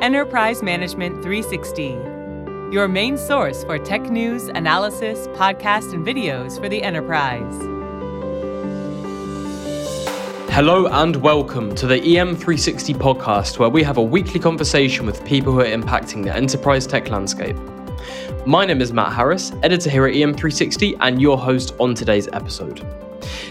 [0.00, 1.88] Enterprise Management 360,
[2.72, 7.52] your main source for tech news, analysis, podcasts, and videos for the enterprise.
[10.50, 15.52] Hello and welcome to the EM360 podcast, where we have a weekly conversation with people
[15.52, 17.56] who are impacting the enterprise tech landscape.
[18.46, 22.82] My name is Matt Harris, editor here at EM360, and your host on today's episode.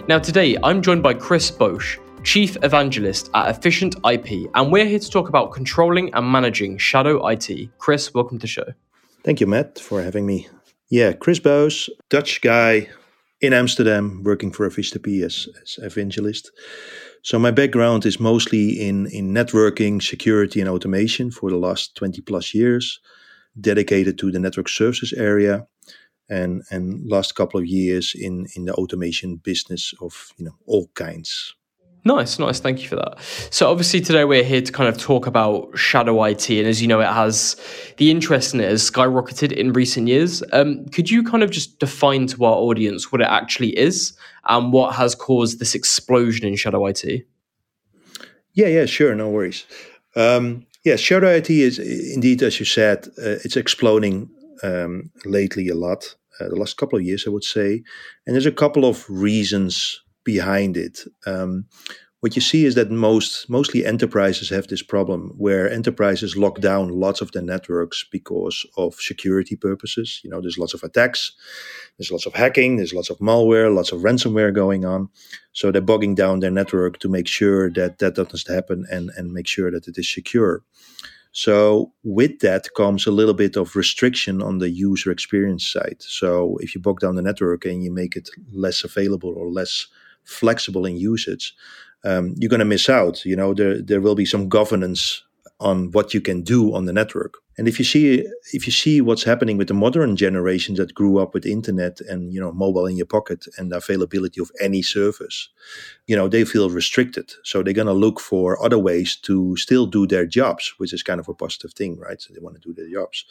[0.08, 5.00] Now, today I'm joined by Chris Buijs, Chief Evangelist at Efficient IP, and we're here
[5.00, 7.70] to talk about controlling and managing shadow IT.
[7.78, 8.66] Chris, welcome to the show.
[9.24, 10.48] Thank you, Matt, for having me.
[10.90, 12.90] Yeah, Chris Buijs, Dutch guy
[13.42, 16.52] in Amsterdam, working for EfficientIP as, as evangelist.
[17.22, 22.22] So my background is mostly in, in networking, security, and automation for the last 20
[22.22, 23.00] plus years,
[23.60, 25.66] dedicated to the network services area
[26.30, 30.88] and and last couple of years in in the automation business of you know all
[30.94, 31.56] kinds
[32.06, 32.60] Nice, nice.
[32.60, 33.18] Thank you for that.
[33.50, 36.88] So, obviously, today we're here to kind of talk about shadow IT, and as you
[36.88, 37.58] know, it has
[37.98, 40.42] the interest in it has skyrocketed in recent years.
[40.54, 44.14] Um, could you kind of just define to our audience what it actually is
[44.48, 47.04] and what has caused this explosion in shadow IT?
[48.54, 49.66] Yeah, yeah, sure, no worries.
[50.16, 54.30] Um, yeah, shadow IT is indeed, as you said, uh, it's exploding
[54.64, 56.16] um, lately a lot.
[56.40, 57.84] Uh, the last couple of years, I would say,
[58.26, 60.02] and there's a couple of reasons
[60.34, 60.96] behind it.
[61.26, 61.66] Um,
[62.22, 66.90] what you see is that most mostly enterprises have this problem where enterprises lock down
[66.90, 70.20] lots of their networks because of security purposes.
[70.24, 71.32] You know, there's lots of attacks,
[71.98, 75.10] there's lots of hacking, there's lots of malware, lots of ransomware going on.
[75.54, 79.32] So they're bogging down their network to make sure that that doesn't happen and, and
[79.32, 80.62] make sure that it is secure.
[81.32, 85.98] So with that comes a little bit of restriction on the user experience side.
[86.00, 89.88] So if you bog down the network and you make it less available or less
[90.30, 91.56] flexible in usage,
[92.04, 93.26] um, you're going to miss out.
[93.26, 95.24] You know, there there will be some governance
[95.60, 97.34] on what you can do on the network.
[97.58, 101.20] And if you see if you see what's happening with the modern generations that grew
[101.20, 105.50] up with internet and you know mobile in your pocket and availability of any service,
[106.08, 107.34] you know they feel restricted.
[107.44, 111.04] So they're going to look for other ways to still do their jobs, which is
[111.04, 112.22] kind of a positive thing, right?
[112.22, 113.26] So they want to do their jobs,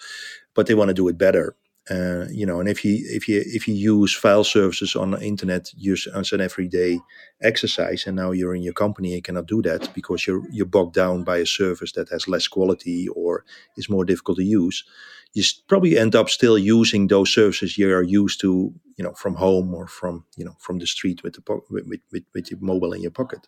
[0.55, 1.57] but they want to do it better.
[1.91, 5.21] Uh, you know, and if you if you if you use file services on the
[5.21, 7.01] internet use as an everyday
[7.41, 10.95] exercise, and now you're in your company, you cannot do that because you're you're bogged
[10.95, 13.45] down by a service that has less quality or
[13.77, 14.85] is more difficult to use.
[15.33, 19.35] You probably end up still using those services you are used to, you know, from
[19.37, 22.61] home or from you know from the street with the po- with, with, with your
[22.61, 23.47] mobile in your pocket.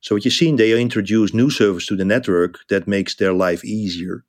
[0.00, 3.64] So what you're seeing, they introduce new service to the network that makes their life
[3.64, 4.24] easier,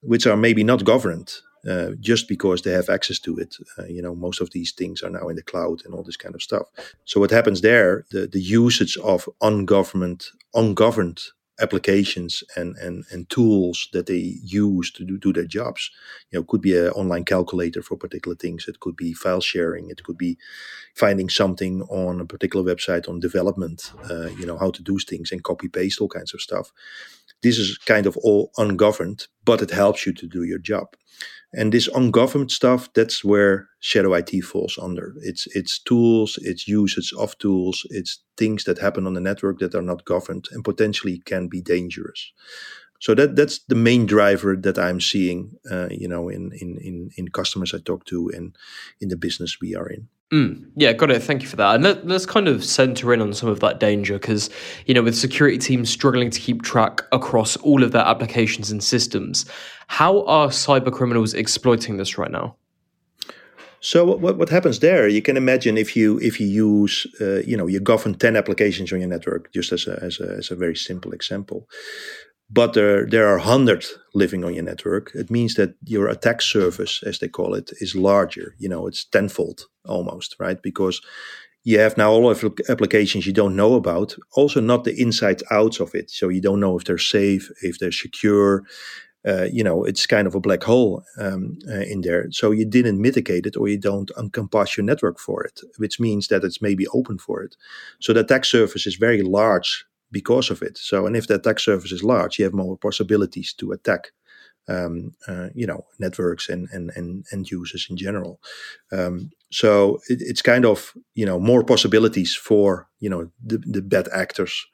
[0.00, 1.32] which are maybe not governed
[1.68, 3.56] uh, just because they have access to it.
[3.78, 6.16] Uh, you know, most of these things are now in the cloud and all this
[6.16, 6.68] kind of stuff.
[7.04, 8.04] So what happens there?
[8.10, 11.20] The the usage of ungovernment, ungoverned
[11.60, 15.90] applications and, and, and tools that they use to do, do their jobs.
[16.30, 18.68] You know, could be an online calculator for particular things.
[18.68, 19.90] It could be file sharing.
[19.90, 20.36] It could be
[20.94, 25.32] finding something on a particular website on development, uh, you know, how to do things
[25.32, 26.72] and copy paste all kinds of stuff.
[27.42, 30.94] This is kind of all ungoverned, but it helps you to do your job.
[31.52, 35.14] And this ungoverned stuff, that's where shadow IT falls under.
[35.22, 39.74] It's it's tools, it's usage of tools, it's things that happen on the network that
[39.74, 42.32] are not governed and potentially can be dangerous.
[43.00, 47.10] So that that's the main driver that I'm seeing, uh, you know, in, in in
[47.16, 48.56] in customers I talk to and
[49.00, 50.08] in the business we are in.
[50.32, 51.22] Mm, yeah, got it.
[51.22, 51.76] Thank you for that.
[51.76, 54.50] And let, us kind of center in on some of that danger because,
[54.84, 58.82] you know, with security teams struggling to keep track across all of their applications and
[58.82, 59.46] systems,
[59.86, 62.56] how are cyber criminals exploiting this right now?
[63.80, 65.06] So what, what happens there?
[65.06, 68.92] You can imagine if you if you use uh, you know you govern ten applications
[68.92, 71.68] on your network, just as a, as a as a very simple example
[72.48, 77.02] but there, there are 100 living on your network it means that your attack surface
[77.04, 81.00] as they call it is larger you know it's tenfold almost right because
[81.64, 85.80] you have now all of applications you don't know about also not the inside outs
[85.80, 88.62] of it so you don't know if they're safe if they're secure
[89.26, 92.64] uh, you know it's kind of a black hole um, uh, in there so you
[92.64, 96.62] didn't mitigate it or you don't encompass your network for it which means that it's
[96.62, 97.56] maybe open for it
[98.00, 100.78] so the attack surface is very large because of it.
[100.78, 104.12] So, and if the attack surface is large, you have more possibilities to attack,
[104.68, 106.90] um, uh, you know, networks and, and,
[107.30, 108.40] and users in general.
[108.92, 113.82] Um, so it, it's kind of, you know, more possibilities for, you know, the, the
[113.82, 114.66] bad actors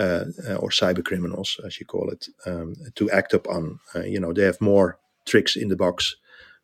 [0.00, 3.80] or cyber criminals, as you call it, um, to act upon.
[3.94, 6.16] Uh, you know, they have more tricks in the box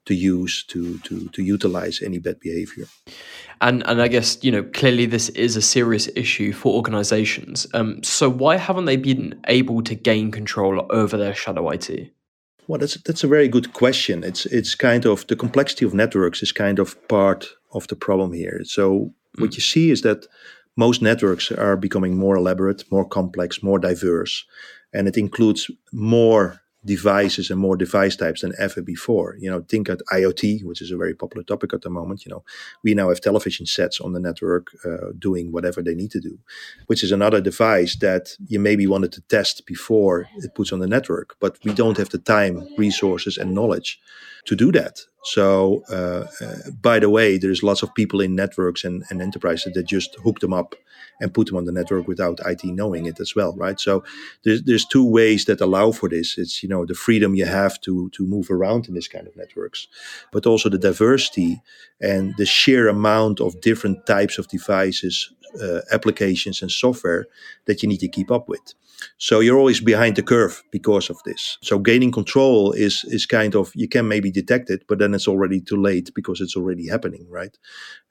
[0.06, 2.86] to use to to to utilize any bad behavior.
[3.60, 7.66] And and I guess you know clearly this is a serious issue for organizations.
[7.74, 12.12] Um, so why haven't they been able to gain control over their shadow IT?
[12.68, 14.24] Well, that's that's a very good question.
[14.24, 18.32] It's it's kind of the complexity of networks is kind of part of the problem
[18.32, 18.60] here.
[18.64, 19.40] So mm.
[19.40, 20.26] what you see is that
[20.76, 24.44] most networks are becoming more elaborate, more complex, more diverse,
[24.92, 29.36] and it includes more devices and more device types than ever before.
[29.38, 32.24] You know, think at IoT, which is a very popular topic at the moment.
[32.24, 32.44] You know,
[32.84, 36.38] we now have television sets on the network uh, doing whatever they need to do,
[36.86, 40.86] which is another device that you maybe wanted to test before it puts on the
[40.86, 44.00] network, but we don't have the time, resources, and knowledge
[44.46, 45.00] to do that.
[45.24, 49.72] So, uh, uh, by the way, there's lots of people in networks and, and enterprises
[49.74, 50.76] that just hook them up
[51.20, 53.80] and put them on the network without IT knowing it as well, right?
[53.80, 54.04] So,
[54.44, 56.38] there's there's two ways that allow for this.
[56.38, 59.36] It's you know the freedom you have to to move around in this kind of
[59.36, 59.88] networks,
[60.30, 61.60] but also the diversity
[62.00, 65.32] and the sheer amount of different types of devices,
[65.62, 67.26] uh, applications, and software
[67.66, 68.74] that you need to keep up with.
[69.18, 71.58] So you're always behind the curve because of this.
[71.62, 75.28] So gaining control is is kind of you can maybe detect it, but then it's
[75.28, 77.56] already too late because it's already happening, right?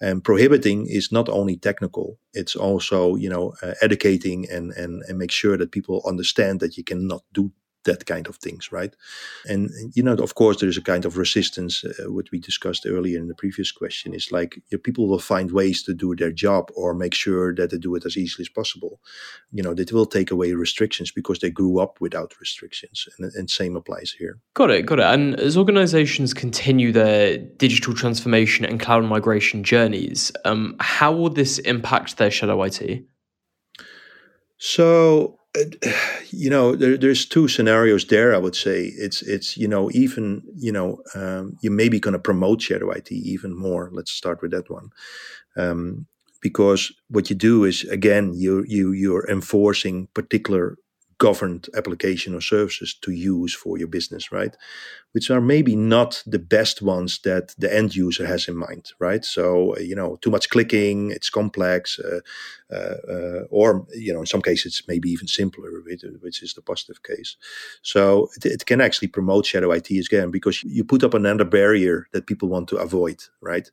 [0.02, 5.18] And prohibiting is not only technical; it's also you know uh, educating and and and
[5.18, 7.52] make sure that people understand that you cannot do
[7.86, 8.94] that kind of things, right?
[9.46, 11.84] And you know, of course, there's a kind of resistance.
[11.84, 15.20] Uh, what we discussed earlier in the previous question is like you know, people will
[15.20, 18.44] find ways to do their job or make sure that they do it as easily
[18.44, 19.00] as possible.
[19.52, 23.50] You know, they will take away restrictions because they grew up without restrictions, and, and
[23.50, 24.40] same applies here.
[24.54, 25.06] Got it, got it.
[25.06, 31.60] And as organizations continue their digital transformation and cloud migration journeys, um, how will this
[31.60, 33.06] impact their shadow IT?
[34.58, 35.40] So
[36.32, 40.44] you know there, there's two scenarios there i would say it's it's you know even
[40.56, 44.52] you know um, you maybe going to promote shadow it even more let's start with
[44.52, 44.90] that one
[45.58, 46.06] um,
[46.42, 50.78] because what you do is again you you you're enforcing particular
[51.18, 54.56] governed application or services to use for your business, right?
[55.14, 59.24] Which are maybe not the best ones that the end user has in mind, right?
[59.24, 62.20] So, uh, you know, too much clicking, it's complex, uh,
[62.74, 65.70] Uh, uh, or, you know, in some cases, it's maybe even simpler,
[66.22, 67.38] which is the positive case.
[67.84, 72.08] So it, it, can actually promote shadow IT again because you put up another barrier
[72.12, 73.70] that people want to avoid, right?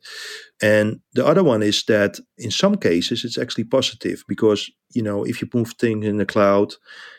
[0.60, 5.24] And the other one is that in some cases, it's actually positive because, you know,
[5.24, 6.74] if you move things in the cloud,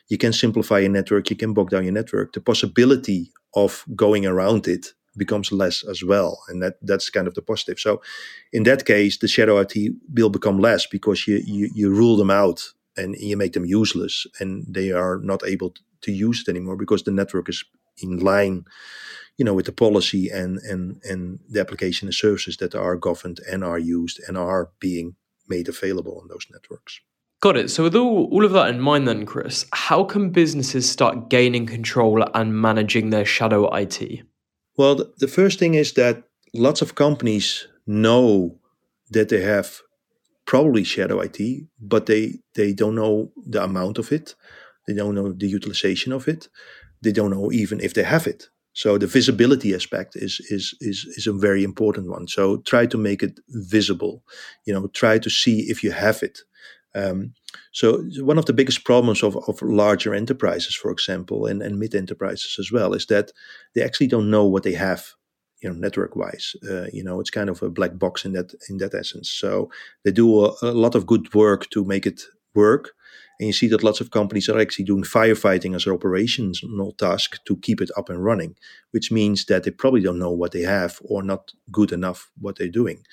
[0.09, 2.33] you can simplify your network, you can bog down your network.
[2.33, 6.43] The possibility of going around it becomes less as well.
[6.47, 7.79] And that that's kind of the positive.
[7.79, 8.01] So
[8.51, 9.73] in that case, the shadow IT
[10.13, 12.63] will become less because you, you, you rule them out
[12.97, 17.03] and you make them useless and they are not able to use it anymore because
[17.03, 17.63] the network is
[17.97, 18.65] in line
[19.37, 23.39] you know with the policy and and and the application and services that are governed
[23.51, 25.15] and are used and are being
[25.47, 27.01] made available on those networks
[27.43, 27.69] Got it.
[27.69, 31.65] So, with all, all of that in mind, then, Chris, how can businesses start gaining
[31.65, 34.23] control and managing their shadow IT?
[34.77, 36.23] Well, the first thing is that
[36.53, 38.59] lots of companies know
[39.11, 39.81] that they have
[40.45, 44.35] probably shadow IT, but they, they don't know the amount of it.
[44.87, 46.49] They don't know the utilization of it.
[47.01, 48.49] They don't know even if they have it.
[48.73, 52.27] So the visibility aspect is is is is a very important one.
[52.27, 54.23] So try to make it visible.
[54.65, 56.39] You know, try to see if you have it.
[56.95, 57.33] Um,
[57.71, 61.95] so one of the biggest problems of, of larger enterprises, for example, and, and mid
[61.95, 63.31] enterprises as well, is that
[63.73, 65.13] they actually don't know what they have,
[65.61, 66.55] you know, network wise.
[66.69, 69.29] Uh, you know, it's kind of a black box in that in that essence.
[69.29, 69.69] So
[70.03, 72.21] they do a, a lot of good work to make it
[72.55, 72.91] work,
[73.39, 77.43] and you see that lots of companies are actually doing firefighting as an operational task
[77.45, 78.55] to keep it up and running,
[78.91, 82.57] which means that they probably don't know what they have or not good enough what
[82.57, 83.03] they're doing.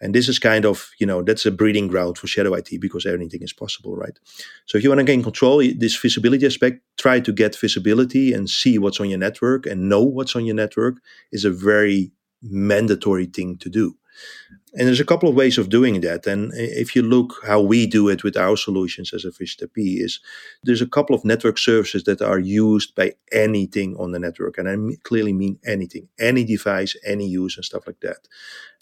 [0.00, 3.06] And this is kind of, you know, that's a breeding ground for shadow IT because
[3.06, 4.18] anything is possible, right?
[4.66, 8.50] So if you want to gain control, this visibility aspect, try to get visibility and
[8.50, 10.96] see what's on your network and know what's on your network
[11.32, 12.12] is a very
[12.42, 13.96] mandatory thing to do.
[14.78, 16.24] And there's a couple of ways of doing that.
[16.28, 19.32] And if you look how we do it with our solutions as a
[19.66, 20.20] P, is
[20.62, 24.56] there's a couple of network services that are used by anything on the network.
[24.56, 28.28] And I clearly mean anything, any device, any use and stuff like that.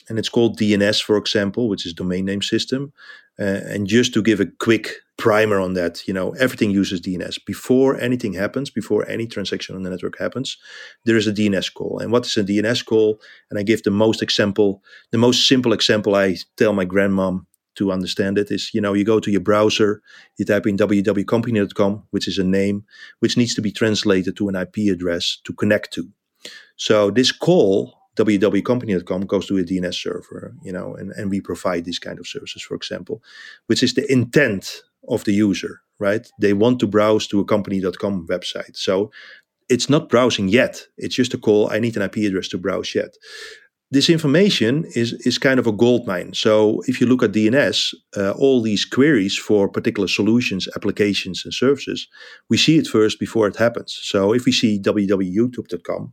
[0.08, 2.92] And it's called DNS, for example, which is domain name system.
[3.38, 7.44] Uh, and just to give a quick primer on that, you know, everything uses DNS.
[7.44, 10.56] Before anything happens, before any transaction on the network happens,
[11.04, 11.98] there is a DNS call.
[11.98, 13.20] And what is a DNS call?
[13.50, 17.44] And I give the most example, the most simple example I tell my grandmom
[17.76, 20.02] to understand it is, you know, you go to your browser,
[20.38, 22.84] you type in www.company.com, which is a name,
[23.20, 26.08] which needs to be translated to an IP address to connect to.
[26.76, 31.84] So this call www.company.com goes to a DNS server, you know, and, and we provide
[31.84, 33.22] these kind of services, for example,
[33.66, 36.26] which is the intent of the user, right?
[36.40, 38.76] They want to browse to a company.com website.
[38.76, 39.10] So
[39.68, 40.86] it's not browsing yet.
[40.96, 41.70] It's just a call.
[41.70, 43.16] I need an IP address to browse yet.
[43.92, 46.34] This information is, is kind of a gold mine.
[46.34, 51.54] So if you look at DNS, uh, all these queries for particular solutions, applications, and
[51.54, 52.08] services,
[52.50, 53.96] we see it first before it happens.
[54.02, 56.12] So if we see www.youtube.com,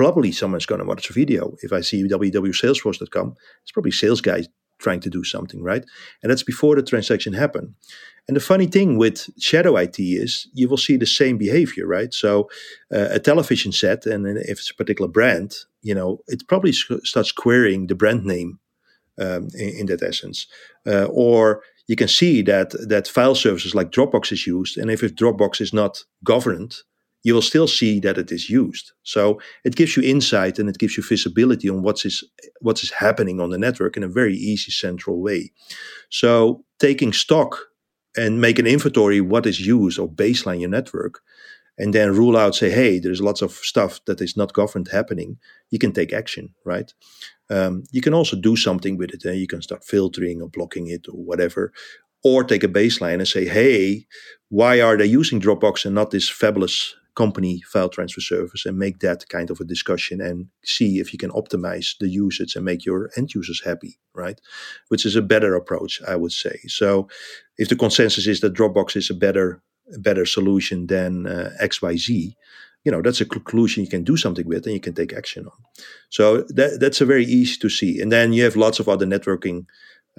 [0.00, 1.54] probably someone's going to watch a video.
[1.60, 4.44] If I see www.salesforce.com, it's probably sales guy
[4.78, 5.84] trying to do something, right?
[6.22, 7.74] And that's before the transaction happened.
[8.26, 12.14] And the funny thing with shadow IT is you will see the same behavior, right?
[12.14, 12.48] So
[12.90, 15.50] uh, a television set, and if it's a particular brand,
[15.82, 18.58] you know, it probably starts querying the brand name
[19.18, 20.46] um, in, in, that essence.
[20.86, 25.02] Uh, or you can see that that file services like Dropbox is used, and if
[25.02, 26.76] Dropbox is not governed,
[27.22, 28.92] you will still see that it is used.
[29.02, 32.24] So it gives you insight and it gives you visibility on what is
[32.60, 35.52] what is happening on the network in a very easy central way.
[36.10, 37.58] So taking stock
[38.16, 41.20] and make an inventory what is used or baseline your network
[41.78, 45.38] and then rule out say hey there's lots of stuff that is not governed happening
[45.70, 46.92] you can take action right
[47.50, 50.88] um, you can also do something with it and you can start filtering or blocking
[50.88, 51.72] it or whatever
[52.22, 54.06] or take a baseline and say hey
[54.48, 59.00] why are they using dropbox and not this fabulous company file transfer service and make
[59.00, 62.84] that kind of a discussion and see if you can optimize the usage and make
[62.84, 64.40] your end users happy, right?
[64.88, 66.58] Which is a better approach, I would say.
[66.66, 67.08] So
[67.58, 69.62] if the consensus is that Dropbox is a better
[69.98, 72.34] better solution than uh, XYZ,
[72.84, 75.46] you know that's a conclusion you can do something with and you can take action
[75.46, 75.58] on.
[76.08, 78.00] So that, that's a very easy to see.
[78.00, 79.66] And then you have lots of other networking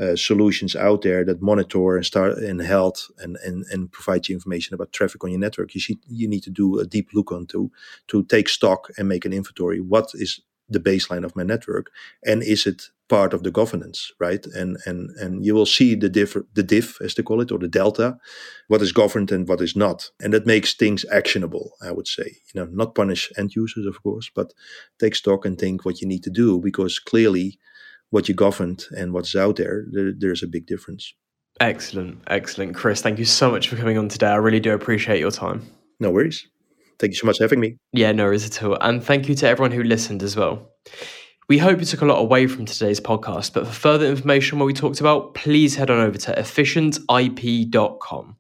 [0.02, 4.36] uh, solutions out there that monitor and start and health and, and and provide you
[4.36, 5.76] information about traffic on your network.
[5.76, 7.70] You see, you need to do a deep look onto
[8.08, 9.80] to take stock and make an inventory.
[9.80, 11.92] What is the baseline of my network,
[12.26, 14.46] and is it part of the governance, right?
[14.56, 17.60] And and and you will see the diff, the diff as they call it, or
[17.60, 18.18] the delta,
[18.70, 21.74] what is governed and what is not, and that makes things actionable.
[21.82, 24.54] I would say, you know, not punish end users, of course, but
[24.98, 27.60] take stock and think what you need to do because clearly
[28.12, 31.14] what you governed and what's out there, there, there's a big difference.
[31.60, 32.76] Excellent, excellent.
[32.76, 34.28] Chris, thank you so much for coming on today.
[34.28, 35.66] I really do appreciate your time.
[36.00, 36.48] No worries.
[37.00, 37.78] Thank you so much for having me.
[37.94, 38.78] Yeah, no worries at all.
[38.80, 40.70] And thank you to everyone who listened as well.
[41.50, 44.60] We hope you took a lot away from today's podcast, but for further information on
[44.60, 48.36] what we talked about, please head on over to efficientip.com.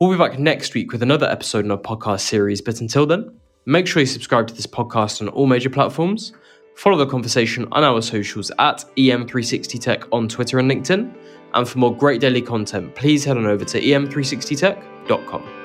[0.00, 3.38] We'll be back next week with another episode in our podcast series, but until then,
[3.64, 6.32] make sure you subscribe to this podcast on all major platforms
[6.76, 11.10] Follow the conversation on our socials at EM360Tech on Twitter and LinkedIn.
[11.54, 15.55] And for more great daily content, please head on over to em360tech.com.